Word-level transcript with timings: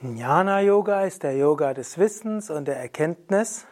Jnana 0.00 0.60
Yoga 0.60 1.02
ist 1.02 1.24
der 1.24 1.36
Yoga 1.36 1.74
des 1.74 1.98
Wissens 1.98 2.50
und 2.50 2.68
der 2.68 2.76
Erkenntnis. 2.76 3.66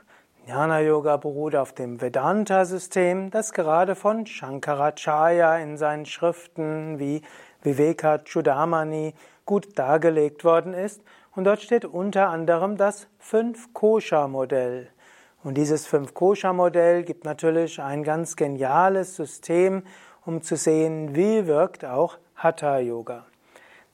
Jnana 0.44 0.80
Yoga 0.80 1.18
beruht 1.18 1.54
auf 1.54 1.72
dem 1.72 2.00
Vedanta-System, 2.00 3.30
das 3.30 3.52
gerade 3.52 3.94
von 3.94 4.26
Shankaracharya 4.26 5.58
in 5.58 5.76
seinen 5.76 6.04
Schriften 6.04 6.98
wie 6.98 7.22
Viveka 7.62 8.18
Chudamani 8.24 9.14
gut 9.44 9.78
dargelegt 9.78 10.42
worden 10.42 10.74
ist. 10.74 11.00
Und 11.36 11.44
dort 11.44 11.62
steht 11.62 11.84
unter 11.84 12.28
anderem 12.30 12.76
das 12.76 13.06
Fünf-Kosha-Modell. 13.20 14.88
Und 15.44 15.54
dieses 15.54 15.86
Fünf-Kosha-Modell 15.86 17.04
gibt 17.04 17.24
natürlich 17.24 17.80
ein 17.80 18.02
ganz 18.02 18.34
geniales 18.34 19.14
System, 19.14 19.84
um 20.24 20.42
zu 20.42 20.56
sehen, 20.56 21.14
wie 21.14 21.46
wirkt 21.46 21.84
auch 21.84 22.18
Hatha-Yoga. 22.34 23.26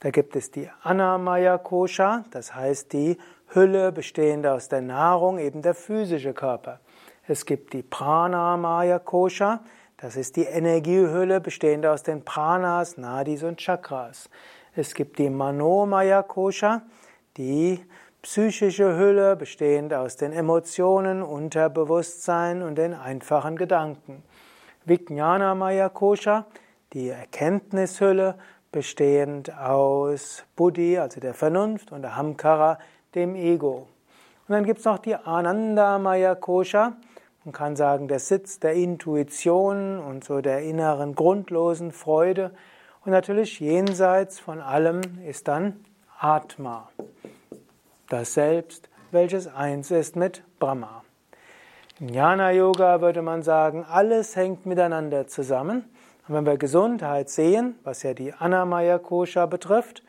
Da 0.03 0.09
gibt 0.09 0.35
es 0.35 0.51
die 0.51 0.69
Anamaya 0.81 1.57
Kosha, 1.57 2.25
das 2.31 2.53
heißt 2.53 2.91
die 2.91 3.17
Hülle 3.53 3.93
bestehend 3.93 4.45
aus 4.45 4.67
der 4.67 4.81
Nahrung, 4.81 5.39
eben 5.39 5.61
der 5.61 5.73
physische 5.73 6.33
Körper. 6.33 6.81
Es 7.25 7.45
gibt 7.45 7.71
die 7.71 7.83
Pranamaya 7.83 8.99
Kosha, 8.99 9.61
das 9.95 10.17
ist 10.17 10.35
die 10.35 10.43
Energiehülle 10.43 11.39
bestehend 11.39 11.85
aus 11.85 12.03
den 12.03 12.25
Pranas, 12.25 12.97
Nadis 12.97 13.43
und 13.43 13.61
Chakras. 13.61 14.29
Es 14.75 14.93
gibt 14.93 15.19
die 15.19 15.29
Manomaya 15.29 16.21
Kosha, 16.21 16.81
die 17.37 17.79
psychische 18.21 18.97
Hülle 18.97 19.37
bestehend 19.37 19.93
aus 19.93 20.17
den 20.17 20.33
Emotionen, 20.33 21.23
Unterbewusstsein 21.23 22.61
und 22.61 22.75
den 22.75 22.93
einfachen 22.93 23.55
Gedanken. 23.55 24.21
Vijnanamaya 24.83 25.87
Kosha, 25.87 26.45
die 26.91 27.07
Erkenntnishülle 27.07 28.35
bestehend 28.73 29.57
aus 29.57 30.43
Buddhi, 30.57 30.97
also 30.97 31.21
der 31.21 31.33
Vernunft, 31.33 31.93
und 31.93 32.03
Ahamkara, 32.03 32.77
dem 33.15 33.35
Ego. 33.35 33.87
Und 34.47 34.53
dann 34.53 34.65
gibt 34.65 34.79
es 34.79 34.85
noch 34.85 34.97
die 34.97 35.15
Anandamaya 35.15 36.35
Kosha. 36.35 36.97
Man 37.45 37.53
kann 37.53 37.77
sagen, 37.77 38.09
der 38.09 38.19
Sitz 38.19 38.59
der 38.59 38.73
Intuition 38.73 39.99
und 39.99 40.25
so 40.25 40.41
der 40.41 40.63
inneren 40.63 41.15
grundlosen 41.15 41.93
Freude. 41.93 42.51
Und 43.05 43.11
natürlich 43.11 43.61
jenseits 43.61 44.39
von 44.39 44.59
allem 44.59 45.01
ist 45.25 45.47
dann 45.47 45.85
Atma, 46.19 46.89
das 48.09 48.33
Selbst, 48.33 48.89
welches 49.11 49.47
eins 49.47 49.91
ist 49.91 50.15
mit 50.15 50.43
Brahma. 50.59 51.03
In 51.99 52.09
Jnana 52.09 52.51
Yoga 52.51 53.01
würde 53.01 53.21
man 53.21 53.43
sagen, 53.43 53.85
alles 53.87 54.35
hängt 54.35 54.65
miteinander 54.65 55.27
zusammen. 55.27 55.85
Und 56.27 56.35
wenn 56.35 56.45
wir 56.45 56.57
Gesundheit 56.57 57.29
sehen, 57.29 57.75
was 57.83 58.03
ja 58.03 58.13
die 58.13 58.33
Anamaya 58.33 58.97
Kosha 58.97 59.45
betrifft, 59.45 60.03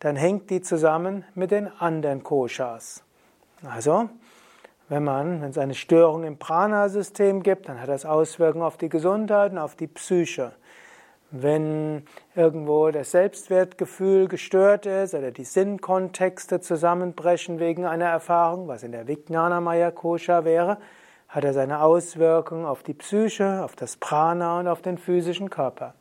dann 0.00 0.16
hängt 0.16 0.50
die 0.50 0.60
zusammen 0.60 1.24
mit 1.34 1.50
den 1.50 1.68
anderen 1.68 2.22
Koshas. 2.22 3.02
Also, 3.64 4.10
wenn 4.88 5.02
man, 5.02 5.40
wenn 5.40 5.50
es 5.50 5.58
eine 5.58 5.74
Störung 5.74 6.24
im 6.24 6.38
Prana-System 6.38 7.42
gibt, 7.42 7.68
dann 7.68 7.80
hat 7.80 7.88
das 7.88 8.04
Auswirkungen 8.04 8.64
auf 8.64 8.76
die 8.76 8.90
Gesundheit 8.90 9.52
und 9.52 9.58
auf 9.58 9.74
die 9.74 9.86
Psyche. 9.86 10.52
Wenn 11.30 12.04
irgendwo 12.36 12.90
das 12.90 13.10
Selbstwertgefühl 13.10 14.28
gestört 14.28 14.86
ist 14.86 15.14
oder 15.14 15.32
die 15.32 15.44
Sinnkontexte 15.44 16.60
zusammenbrechen 16.60 17.58
wegen 17.58 17.84
einer 17.84 18.04
Erfahrung, 18.04 18.68
was 18.68 18.84
in 18.84 18.92
der 18.92 19.08
Vijnana 19.08 19.60
Maya 19.60 19.90
Kosha 19.90 20.44
wäre, 20.44 20.78
hat 21.36 21.44
er 21.44 21.52
seine 21.52 21.82
Auswirkungen 21.82 22.64
auf 22.64 22.82
die 22.82 22.94
Psyche, 22.94 23.62
auf 23.62 23.76
das 23.76 23.98
Prana 23.98 24.58
und 24.58 24.68
auf 24.68 24.80
den 24.80 24.96
physischen 24.96 25.50
Körper. 25.50 25.92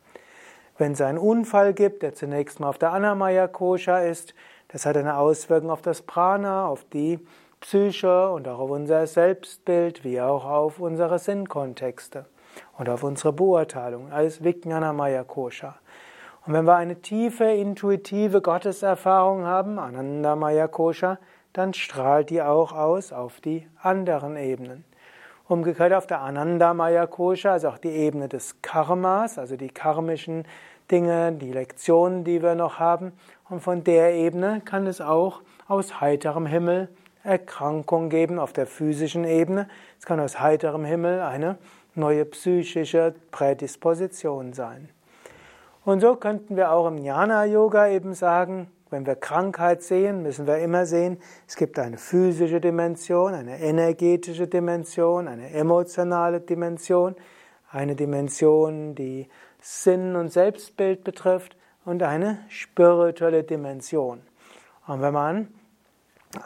Wenn 0.78 0.94
es 0.94 1.02
einen 1.02 1.18
Unfall 1.18 1.74
gibt, 1.74 2.04
der 2.04 2.14
zunächst 2.14 2.62
mal 2.62 2.70
auf 2.70 2.78
der 2.78 2.94
Anamaya 2.94 3.50
Kosha 3.50 4.00
ist, 4.00 4.34
das 4.70 4.86
hat 4.86 4.96
eine 4.96 5.18
Auswirkung 5.18 5.72
auf 5.72 5.82
das 5.82 6.04
Prana, 6.04 6.66
auf 6.66 6.86
die 6.86 7.20
Psyche 7.60 8.30
und 8.30 8.48
auch 8.48 8.60
auf 8.60 8.70
unser 8.70 9.06
Selbstbild, 9.08 10.06
wie 10.06 10.22
auch 10.22 10.46
auf 10.46 10.80
unsere 10.80 11.20
Sinnkontexte 11.20 12.28
und 12.78 12.88
auf 12.88 13.04
unsere 13.04 13.34
Beurteilung. 13.34 14.14
Alles 14.14 14.42
Vijnana 14.42 14.94
Maya 14.94 15.26
Kosha. 15.26 15.76
Und 16.46 16.54
wenn 16.54 16.64
wir 16.64 16.78
eine 16.78 17.02
tiefe, 17.02 17.44
intuitive 17.44 18.42
Gotteserfahrung 18.42 19.44
haben, 19.44 19.80
Ananda 19.80 20.38
Maya 20.38 20.70
Kosha, 20.70 21.20
dann 21.52 21.74
strahlt 21.74 22.30
die 22.30 22.42
auch 22.42 22.72
aus 22.72 23.12
auf 23.12 23.42
die 23.42 23.68
anderen 23.82 24.38
Ebenen. 24.38 24.86
Umgekehrt 25.48 25.94
auf 25.94 26.08
der 26.08 26.22
Anandamaya 26.22 27.06
Kosha, 27.06 27.52
also 27.52 27.70
auch 27.70 27.78
die 27.78 27.90
Ebene 27.90 28.28
des 28.28 28.62
Karmas, 28.64 29.38
also 29.38 29.56
die 29.56 29.70
karmischen 29.70 30.44
Dinge, 30.90 31.34
die 31.34 31.52
Lektionen, 31.52 32.24
die 32.24 32.42
wir 32.42 32.56
noch 32.56 32.80
haben. 32.80 33.12
Und 33.48 33.62
von 33.62 33.84
der 33.84 34.14
Ebene 34.16 34.62
kann 34.66 34.88
es 34.88 35.02
auch 35.02 35.42
aus 35.68 36.02
heiterem 36.02 36.48
Himmel 36.48 36.90
Erkrankung 37.24 38.10
geben 38.10 38.40
auf 38.40 38.54
der 38.54 38.68
physischen 38.68 39.24
Ebene. 39.24 39.68
Es 40.00 40.06
kann 40.06 40.20
aus 40.20 40.40
heiterem 40.40 40.86
Himmel 40.86 41.22
eine 41.22 41.58
neue 41.96 42.26
psychische 42.26 43.14
Prädisposition 43.32 44.54
sein. 44.54 44.90
Und 45.86 46.00
so 46.00 46.16
könnten 46.16 46.58
wir 46.58 46.72
auch 46.72 46.88
im 46.88 46.98
Jnana 46.98 47.46
Yoga 47.46 47.88
eben 47.90 48.16
sagen, 48.16 48.72
wenn 48.90 49.06
wir 49.06 49.16
Krankheit 49.16 49.84
sehen, 49.84 50.24
müssen 50.24 50.48
wir 50.48 50.58
immer 50.58 50.88
sehen, 50.88 51.20
es 51.48 51.56
gibt 51.56 51.78
eine 51.78 52.00
physische 52.00 52.60
Dimension, 52.60 53.36
eine 53.36 53.60
energetische 53.60 54.48
Dimension, 54.48 55.28
eine 55.28 55.52
emotionale 55.52 56.42
Dimension, 56.42 57.16
eine 57.72 57.96
Dimension, 57.96 58.96
die 58.96 59.30
Sinn 59.62 60.16
und 60.16 60.34
Selbstbild 60.34 61.04
betrifft 61.04 61.56
und 61.86 62.02
eine 62.02 62.40
spirituelle 62.50 63.44
Dimension. 63.44 64.22
Und 64.88 65.02
wenn 65.02 65.14
man 65.14 65.54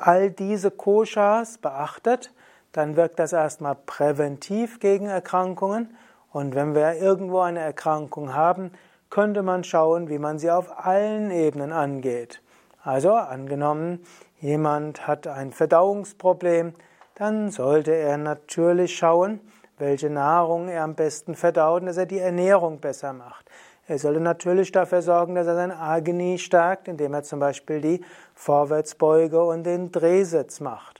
all 0.02 0.32
diese 0.32 0.70
Koshas 0.70 1.60
beachtet, 1.60 2.34
dann 2.74 2.98
wirkt 2.98 3.20
das 3.20 3.32
erstmal 3.32 3.76
präventiv 3.76 4.82
gegen 4.82 5.06
Erkrankungen. 5.06 5.96
Und 6.32 6.56
wenn 6.56 6.76
wir 6.76 6.96
irgendwo 6.96 7.40
eine 7.40 7.60
Erkrankung 7.60 8.34
haben, 8.34 8.72
könnte 9.10 9.44
man 9.44 9.64
schauen, 9.64 10.10
wie 10.10 10.20
man 10.20 10.40
sie 10.40 10.52
auf 10.52 10.86
allen 10.86 11.32
Ebenen 11.32 11.72
angeht. 11.72 12.42
Also 12.84 13.14
angenommen, 13.14 14.04
jemand 14.40 15.08
hat 15.08 15.28
ein 15.28 15.52
Verdauungsproblem, 15.52 16.74
dann 17.16 17.52
sollte 17.52 17.94
er 17.94 18.18
natürlich 18.18 18.96
schauen, 18.96 19.42
welche 19.78 20.10
Nahrung 20.10 20.70
er 20.70 20.84
am 20.84 20.96
besten 20.96 21.36
verdaut 21.36 21.82
und 21.82 21.88
dass 21.88 21.98
er 21.98 22.06
die 22.06 22.20
Ernährung 22.20 22.80
besser 22.80 23.14
macht. 23.14 23.50
Er 23.88 23.98
sollte 23.98 24.20
natürlich 24.20 24.72
dafür 24.72 25.02
sorgen, 25.02 25.36
dass 25.36 25.48
er 25.48 25.56
sein 25.56 25.72
Agni 25.72 26.38
stärkt, 26.38 26.88
indem 26.88 27.14
er 27.14 27.24
zum 27.24 27.40
Beispiel 27.40 27.82
die 27.82 28.06
Vorwärtsbeuge 28.36 29.44
und 29.44 29.64
den 29.64 29.92
Drehsitz 29.92 30.60
macht. 30.60 30.99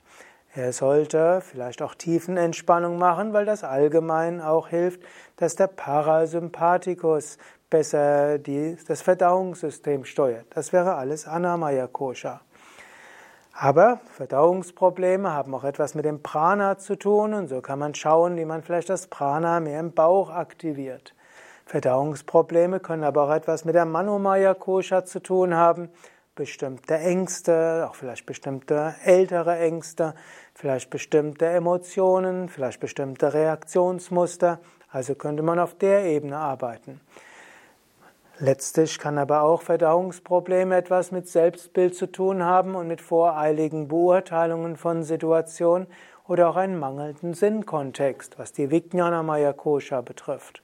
Er 0.52 0.72
sollte 0.72 1.40
vielleicht 1.42 1.80
auch 1.80 1.94
Tiefenentspannung 1.94 2.98
machen, 2.98 3.32
weil 3.32 3.44
das 3.44 3.62
allgemein 3.62 4.40
auch 4.40 4.66
hilft, 4.66 5.00
dass 5.36 5.54
der 5.54 5.68
Parasympathikus 5.68 7.38
besser 7.70 8.38
die, 8.38 8.76
das 8.88 9.00
Verdauungssystem 9.00 10.04
steuert. 10.04 10.46
Das 10.50 10.72
wäre 10.72 10.96
alles 10.96 11.28
Anamaya 11.28 11.86
Kosha. 11.86 12.40
Aber 13.52 14.00
Verdauungsprobleme 14.12 15.32
haben 15.32 15.54
auch 15.54 15.64
etwas 15.64 15.94
mit 15.94 16.04
dem 16.04 16.22
Prana 16.22 16.78
zu 16.78 16.96
tun 16.96 17.32
und 17.32 17.46
so 17.46 17.60
kann 17.60 17.78
man 17.78 17.94
schauen, 17.94 18.36
wie 18.36 18.44
man 18.44 18.62
vielleicht 18.62 18.90
das 18.90 19.06
Prana 19.06 19.60
mehr 19.60 19.78
im 19.78 19.92
Bauch 19.92 20.30
aktiviert. 20.30 21.14
Verdauungsprobleme 21.66 22.80
können 22.80 23.04
aber 23.04 23.22
auch 23.24 23.34
etwas 23.34 23.64
mit 23.64 23.76
der 23.76 23.84
Manomaya 23.84 24.54
Kosha 24.54 25.04
zu 25.04 25.20
tun 25.20 25.54
haben. 25.54 25.90
Bestimmte 26.34 26.94
Ängste, 26.96 27.86
auch 27.88 27.94
vielleicht 27.94 28.24
bestimmte 28.24 28.94
ältere 29.04 29.58
Ängste, 29.58 30.14
vielleicht 30.54 30.88
bestimmte 30.90 31.46
Emotionen, 31.46 32.48
vielleicht 32.48 32.80
bestimmte 32.80 33.34
Reaktionsmuster. 33.34 34.60
Also 34.90 35.14
könnte 35.14 35.42
man 35.42 35.58
auf 35.58 35.74
der 35.76 36.04
Ebene 36.04 36.36
arbeiten. 36.36 37.00
Letztlich 38.38 38.98
kann 38.98 39.18
aber 39.18 39.42
auch 39.42 39.60
Verdauungsprobleme 39.60 40.74
etwas 40.74 41.12
mit 41.12 41.28
Selbstbild 41.28 41.94
zu 41.94 42.06
tun 42.06 42.42
haben 42.42 42.74
und 42.74 42.88
mit 42.88 43.02
voreiligen 43.02 43.88
Beurteilungen 43.88 44.76
von 44.76 45.02
Situationen 45.02 45.88
oder 46.26 46.48
auch 46.48 46.56
einen 46.56 46.78
mangelnden 46.78 47.34
Sinnkontext, 47.34 48.38
was 48.38 48.52
die 48.52 48.70
Vijnanamaya 48.70 49.52
Kosha 49.52 50.00
betrifft. 50.00 50.62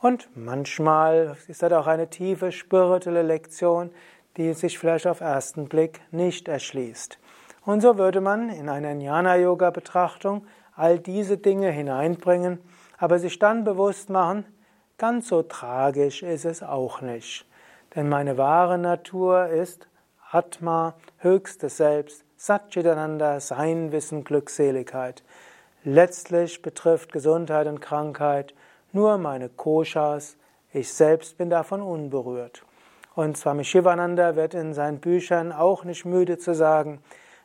Und 0.00 0.30
manchmal 0.34 1.36
ist 1.46 1.62
das 1.62 1.72
auch 1.72 1.86
eine 1.86 2.08
tiefe 2.08 2.52
spirituelle 2.52 3.22
Lektion, 3.22 3.90
die 4.36 4.52
sich 4.52 4.78
vielleicht 4.78 5.06
auf 5.06 5.20
ersten 5.20 5.68
Blick 5.68 6.00
nicht 6.10 6.48
erschließt. 6.48 7.18
Und 7.64 7.80
so 7.80 7.98
würde 7.98 8.20
man 8.20 8.50
in 8.50 8.68
einer 8.68 8.92
Jnana-Yoga-Betrachtung 8.92 10.46
all 10.74 10.98
diese 10.98 11.38
Dinge 11.38 11.70
hineinbringen, 11.70 12.58
aber 12.98 13.18
sich 13.18 13.38
dann 13.38 13.64
bewusst 13.64 14.10
machen, 14.10 14.44
Ganz 14.96 15.28
so 15.28 15.42
tragisch 15.42 16.22
ist 16.22 16.44
es 16.44 16.62
auch 16.62 17.00
nicht. 17.00 17.46
Denn 17.96 18.08
meine 18.08 18.38
wahre 18.38 18.78
Natur 18.78 19.46
ist 19.46 19.88
Atma, 20.30 20.94
höchstes 21.18 21.78
Selbst, 21.78 22.24
Satchitananda, 22.36 23.40
Sein, 23.40 23.90
Wissen, 23.90 24.22
Glückseligkeit. 24.22 25.24
Letztlich 25.82 26.62
betrifft 26.62 27.12
Gesundheit 27.12 27.66
und 27.66 27.80
Krankheit 27.80 28.54
nur 28.92 29.18
meine 29.18 29.48
Koshas, 29.48 30.36
ich 30.72 30.92
selbst 30.92 31.38
bin 31.38 31.50
davon 31.50 31.82
unberührt. 31.82 32.64
Und 33.14 33.36
Swami 33.36 33.64
Shivananda 33.64 34.34
wird 34.34 34.54
in 34.54 34.74
seinen 34.74 34.98
Büchern 34.98 35.52
auch 35.52 35.84
nicht 35.84 36.04
müde 36.04 36.36
zu 36.38 36.54
sagen, 36.54 37.00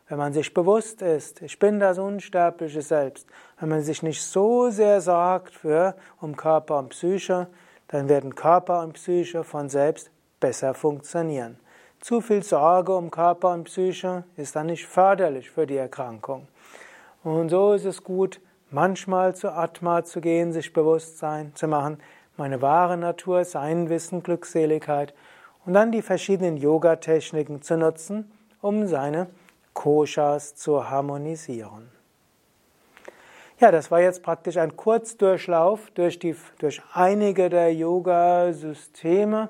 wenn 0.08 0.18
man 0.18 0.34
sich 0.34 0.52
bewusst 0.56 1.04
ist, 1.04 1.44
ich 1.44 1.60
bin 1.60 1.80
das 1.80 2.00
unsterbliche 2.00 2.82
Selbst, 2.82 3.28
wenn 3.60 3.70
man 3.70 3.84
sich 3.84 4.02
nicht 4.02 4.24
so 4.24 4.72
sehr 4.72 5.02
sorgt 5.02 5.54
für, 5.54 5.96
um 6.20 6.36
Körper 6.36 6.80
und 6.80 6.90
Psyche, 6.90 7.48
dann 7.90 8.10
werden 8.10 8.34
Körper 8.34 8.82
und 8.82 8.94
Psyche 8.94 9.44
von 9.44 9.70
selbst 9.70 10.10
besser 10.40 10.74
funktionieren. 10.74 11.60
Zu 12.00 12.22
viel 12.22 12.42
Sorge 12.42 12.96
um 12.96 13.12
Körper 13.12 13.54
und 13.54 13.66
Psyche 13.66 14.24
ist 14.38 14.56
dann 14.56 14.68
nicht 14.68 14.88
förderlich 14.88 15.52
für 15.52 15.68
die 15.68 15.78
Erkrankung. 15.78 16.48
Und 17.24 17.50
so 17.50 17.74
ist 17.74 17.86
es 17.86 18.04
gut, 18.04 18.42
manchmal 18.72 19.36
zu 19.36 19.52
Atma 19.52 20.04
zu 20.04 20.22
gehen, 20.22 20.52
sich 20.54 20.74
Bewusstsein 20.74 21.54
zu 21.54 21.68
machen, 21.68 22.00
meine 22.38 22.62
wahre 22.64 22.98
Natur, 22.98 23.46
sein 23.46 23.90
Wissen, 23.90 24.24
Glückseligkeit 24.24 25.14
und 25.66 25.74
dann 25.74 25.92
die 25.92 26.02
verschiedenen 26.02 26.58
Yoga-Techniken 26.58 27.62
zu 27.62 27.78
nutzen, 27.78 28.32
um 28.62 28.88
seine 28.88 29.28
Koshas 29.74 30.56
zu 30.56 30.90
harmonisieren. 30.90 31.90
Ja, 33.60 33.72
das 33.72 33.92
war 33.92 34.00
jetzt 34.00 34.24
praktisch 34.24 34.58
ein 34.58 34.78
Kurzdurchlauf 34.78 35.92
durch, 35.92 36.18
die, 36.18 36.36
durch 36.60 36.82
einige 36.94 37.50
der 37.50 37.74
Yoga-Systeme 37.74 39.50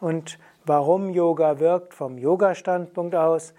und 0.00 0.38
warum 0.64 1.10
Yoga 1.10 1.58
wirkt 1.58 1.94
vom 1.94 2.16
Yoga-Standpunkt 2.16 3.16
aus. 3.16 3.54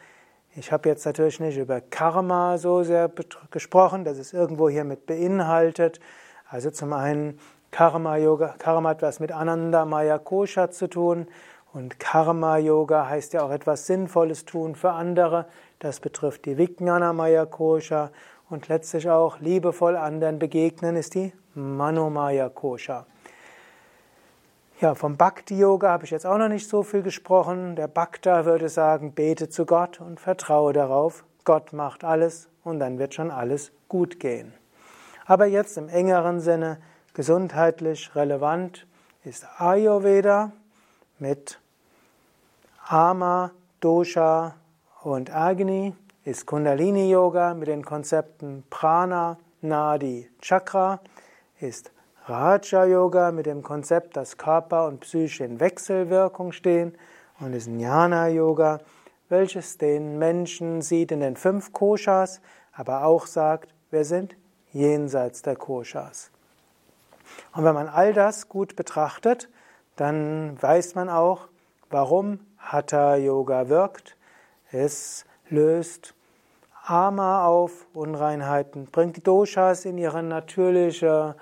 Ich 0.56 0.72
habe 0.72 0.88
jetzt 0.88 1.06
natürlich 1.06 1.42
nicht 1.42 1.58
über 1.58 1.82
Karma 1.82 2.58
so 2.58 2.84
sehr 2.84 3.12
gesprochen, 3.52 4.06
das 4.06 4.18
ist 4.18 4.34
irgendwo 4.34 4.70
hier 4.70 4.86
mit 4.86 5.06
beinhaltet. 5.06 6.00
Also 6.50 6.72
zum 6.72 6.94
einen 6.94 7.38
Karma 7.72 8.18
Yoga, 8.18 8.56
Karma 8.58 8.90
hat 8.90 9.02
was 9.02 9.20
mit 9.20 9.32
Ananda 9.32 9.86
Maya 9.86 10.20
Kosha 10.20 10.72
zu 10.72 10.88
tun 10.88 11.28
und 11.73 12.00
Karma 12.00 12.57
Yoga 12.57 13.07
heißt 13.07 13.33
ja 13.33 13.44
auch 13.44 13.51
etwas 13.51 13.88
Sinnvolles 13.88 14.45
tun 14.45 14.75
für 14.75 14.91
andere. 14.91 15.45
Das 15.79 16.00
betrifft 16.00 16.45
die 16.45 16.57
Vijnana 16.57 17.13
Maya 17.13 17.45
Kosha 17.45 18.12
und 18.50 18.68
letztlich 18.68 19.09
auch 19.09 19.39
liebevoll 19.39 19.95
anderen 19.95 20.38
begegnen 20.38 20.97
ist 20.97 21.15
die 21.15 21.33
Manomaya 21.53 22.50
Kosha. 22.50 23.06
Ja, 24.81 24.95
vom 24.95 25.15
Bhakti 25.15 25.57
Yoga 25.57 25.89
habe 25.89 26.06
ich 26.06 26.12
jetzt 26.12 26.25
auch 26.25 26.38
noch 26.38 26.50
nicht 26.50 26.68
so 26.68 26.83
viel 26.83 27.03
gesprochen. 27.03 27.75
Der 27.75 27.88
Bhakta 27.88 28.45
würde 28.45 28.68
sagen, 28.68 29.13
bete 29.13 29.47
zu 29.47 29.65
Gott 29.65 30.01
und 30.01 30.19
vertraue 30.19 30.73
darauf, 30.73 31.23
Gott 31.45 31.71
macht 31.71 32.03
alles 32.03 32.50
und 32.63 32.79
dann 32.79 32.97
wird 33.00 33.13
schon 33.13 33.31
alles 33.31 33.71
gut 33.88 34.19
gehen. 34.19 34.53
Aber 35.25 35.45
jetzt 35.45 35.77
im 35.77 35.88
engeren 35.88 36.39
Sinne 36.39 36.81
gesundheitlich 37.13 38.15
relevant 38.15 38.88
ist 39.23 39.45
Ayurveda 39.57 40.51
mit 41.19 41.61
Ama, 42.92 43.52
Dosha 43.80 44.56
und 45.02 45.34
Agni 45.34 45.96
ist 46.26 46.46
Kundalini 46.46 47.10
Yoga 47.10 47.54
mit 47.54 47.70
den 47.70 47.86
Konzepten 47.86 48.66
Prana, 48.70 49.38
Nadi, 49.62 50.30
Chakra, 50.42 51.00
ist 51.62 51.94
Raja 52.26 52.84
Yoga 52.84 53.32
mit 53.32 53.46
dem 53.46 53.64
Konzept, 53.64 54.18
dass 54.18 54.38
Körper 54.38 54.88
und 54.88 55.00
Psyche 55.00 55.46
in 55.46 55.62
Wechselwirkung 55.62 56.52
stehen 56.52 56.94
und 57.40 57.54
ist 57.54 57.68
Jnana 57.68 58.28
Yoga, 58.28 58.80
welches 59.30 59.78
den 59.78 60.20
Menschen 60.20 60.82
sieht 60.82 61.14
in 61.14 61.22
den 61.22 61.38
fünf 61.38 61.72
Koshas, 61.72 62.42
aber 62.74 63.06
auch 63.06 63.26
sagt, 63.26 63.74
wir 63.90 64.04
sind 64.04 64.36
jenseits 64.74 65.42
der 65.44 65.56
Koshas. 65.56 66.30
Und 67.54 67.64
wenn 67.64 67.74
man 67.74 67.88
all 67.88 68.12
das 68.12 68.50
gut 68.50 68.76
betrachtet, 68.76 69.48
dann 69.96 70.62
weiß 70.62 70.96
man 70.96 71.08
auch, 71.08 71.48
warum 71.92 72.40
Hatha 72.58 73.16
Yoga 73.16 73.70
wirkt. 73.70 74.18
Es 74.72 75.26
löst 75.50 76.14
Ama 76.86 77.46
auf, 77.46 77.86
Unreinheiten, 77.94 78.86
bringt 78.86 79.18
die 79.18 79.24
Doshas 79.24 79.86
in 79.86 79.98
ihre 79.98 80.24
natürliche 80.24 81.36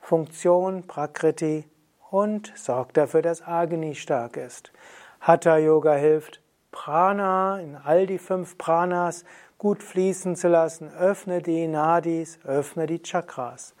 Funktion, 0.00 0.86
Prakriti 0.86 1.64
und 2.10 2.52
sorgt 2.56 2.96
dafür, 2.96 3.22
dass 3.22 3.46
Agni 3.46 3.94
stark 3.94 4.36
ist. 4.36 4.72
Hatha 5.20 5.56
Yoga 5.56 5.94
hilft, 5.94 6.40
Prana 6.70 7.60
in 7.60 7.76
all 7.76 8.06
die 8.06 8.18
fünf 8.18 8.58
Pranas 8.58 9.24
gut 9.58 9.82
fließen 9.82 10.36
zu 10.36 10.48
lassen, 10.48 10.90
öffne 10.92 11.40
die 11.40 11.68
Nadis, 11.68 12.38
öffne 12.44 12.86
die 12.86 13.00
Chakras. 13.00 13.74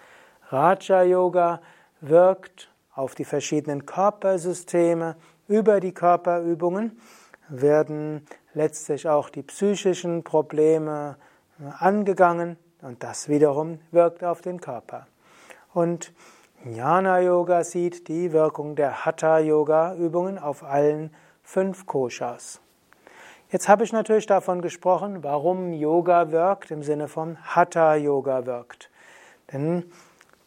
Raja 0.48 1.02
Yoga 1.02 1.60
wirkt 2.00 2.70
auf 2.94 3.14
die 3.14 3.24
verschiedenen 3.24 3.84
Körpersysteme, 3.84 5.16
über 5.48 5.80
die 5.80 5.92
Körperübungen 5.92 6.98
werden 7.48 8.26
letztlich 8.54 9.08
auch 9.08 9.28
die 9.28 9.42
psychischen 9.42 10.24
Probleme 10.24 11.16
angegangen 11.78 12.56
und 12.82 13.02
das 13.02 13.28
wiederum 13.28 13.78
wirkt 13.90 14.24
auf 14.24 14.40
den 14.40 14.60
Körper. 14.60 15.06
Und 15.72 16.12
Jnana 16.64 17.20
Yoga 17.20 17.64
sieht 17.64 18.08
die 18.08 18.32
Wirkung 18.32 18.76
der 18.76 19.04
Hatha 19.04 19.38
Yoga 19.38 19.94
Übungen 19.96 20.38
auf 20.38 20.62
allen 20.62 21.14
fünf 21.42 21.86
Koshas. 21.86 22.60
Jetzt 23.50 23.68
habe 23.68 23.84
ich 23.84 23.92
natürlich 23.92 24.26
davon 24.26 24.62
gesprochen, 24.62 25.22
warum 25.22 25.72
Yoga 25.72 26.30
wirkt 26.30 26.70
im 26.70 26.82
Sinne 26.82 27.06
von 27.06 27.36
Hatha 27.42 27.94
Yoga 27.94 28.46
wirkt. 28.46 28.90
Denn 29.52 29.84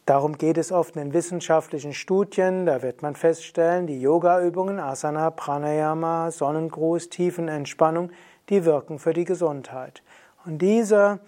Darum 0.08 0.38
geht 0.38 0.56
es 0.56 0.72
oft 0.72 0.96
in 0.96 1.12
wissenschaftlichen 1.12 1.92
Studien. 1.92 2.64
Da 2.64 2.80
wird 2.80 3.02
man 3.02 3.14
feststellen, 3.14 3.86
die 3.86 4.00
Yoga-Übungen, 4.00 4.80
Asana, 4.80 5.30
Pranayama, 5.30 6.30
Sonnengruß, 6.30 7.10
Tiefenentspannung, 7.10 8.10
die 8.48 8.64
wirken 8.64 8.98
für 8.98 9.12
die 9.12 9.26
Gesundheit. 9.26 10.02
Und 10.46 10.62
diese 10.62 11.20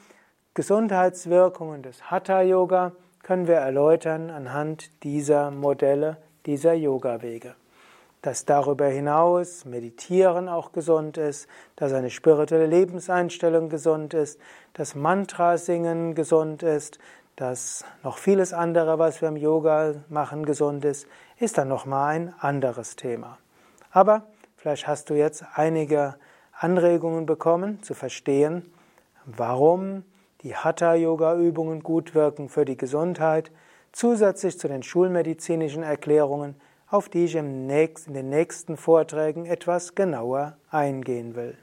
Gesundheitswirkungen 0.55 1.83
des 1.83 2.11
Hatha-Yoga 2.11 2.93
können 3.23 3.47
wir 3.47 3.57
erläutern 3.57 4.31
anhand 4.31 5.05
dieser 5.05 5.51
Modelle, 5.51 6.17
dieser 6.47 6.73
Yoga-Wege. 6.73 7.57
Dass 8.23 8.47
darüber 8.47 8.87
hinaus 8.87 9.67
Meditieren 9.67 10.49
auch 10.49 10.73
gesund 10.73 11.19
ist, 11.19 11.49
dass 11.77 11.93
eine 11.93 12.09
spirituelle 12.09 12.67
Lebenseinstellung 12.67 13.69
gesund 13.69 14.15
ist, 14.15 14.41
dass 14.73 14.95
Mantra 14.95 15.59
singen 15.59 16.15
gesund 16.15 16.63
ist, 16.63 16.99
dass 17.41 17.87
noch 18.03 18.19
vieles 18.19 18.53
andere, 18.53 18.99
was 18.99 19.23
wir 19.23 19.29
im 19.29 19.37
Yoga 19.37 19.95
machen, 20.11 20.45
gesund 20.45 20.85
ist, 20.85 21.07
ist 21.39 21.57
dann 21.57 21.69
nochmal 21.69 22.15
ein 22.15 22.35
anderes 22.39 22.97
Thema. 22.97 23.39
Aber 23.91 24.27
vielleicht 24.57 24.87
hast 24.87 25.09
du 25.09 25.15
jetzt 25.15 25.45
einige 25.55 26.17
Anregungen 26.53 27.25
bekommen, 27.25 27.83
zu 27.83 27.95
verstehen, 27.95 28.71
warum 29.25 30.05
die 30.43 30.55
Hatha-Yoga-Übungen 30.55 31.83
gut 31.83 32.15
wirken 32.15 32.51
für 32.51 32.67
die 32.67 32.77
Gesundheit, 32.77 33.51
zusätzlich 33.93 34.59
zu 34.59 34.69
den 34.69 34.83
schulmedizinischen 34.83 35.83
Erklärungen, 35.83 36.61
auf 36.89 37.09
die 37.09 37.25
ich 37.25 37.37
in 37.37 37.69
den 37.69 38.29
nächsten 38.29 38.77
Vorträgen 38.77 39.47
etwas 39.47 39.95
genauer 39.95 40.59
eingehen 40.71 41.35
will. 41.35 41.57